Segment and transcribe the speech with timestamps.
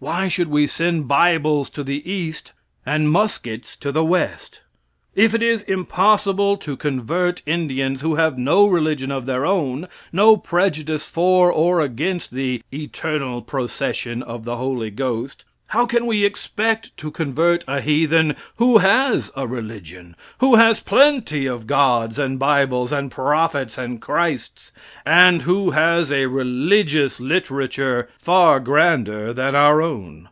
[0.00, 2.52] Why should we send bibles to the East
[2.86, 4.60] and muskets to the West?
[5.16, 10.36] If it is impossible to convert Indians who have no religion of their own; no
[10.36, 16.96] prejudice for or against the "eternal procession of the Holy Ghost," how can we expect
[16.96, 22.90] to convert a heathen who has a religion; who has plenty of gods and bibles
[22.90, 24.72] and prophets and Christs,
[25.04, 30.30] and who has a religious literature far grander than our own?